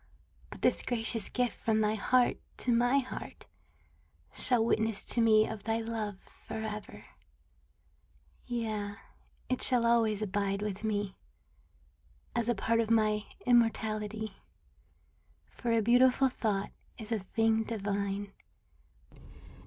But 0.49 0.63
this 0.63 0.81
gracious 0.81 1.29
gift 1.29 1.55
from 1.63 1.79
thy 1.79 1.93
heart 1.93 2.37
to 2.57 2.73
my 2.73 2.97
heart 2.97 3.45
Shall 4.33 4.65
witness 4.65 5.05
to 5.05 5.21
me 5.21 5.47
of 5.47 5.63
thy 5.65 5.77
love 5.79 6.17
forever; 6.47 7.05
Yea, 8.47 8.95
it 9.47 9.61
shall 9.61 9.85
always 9.85 10.23
abide 10.23 10.63
with 10.63 10.83
me 10.83 11.17
As 12.35 12.49
a 12.49 12.55
part 12.55 12.79
of 12.79 12.89
my 12.89 13.27
immortality; 13.45 14.33
For 15.51 15.69
a 15.69 15.83
beautiful 15.83 16.29
thought 16.29 16.71
is 16.97 17.11
a 17.11 17.19
thing 17.19 17.63
divine. 17.63 18.33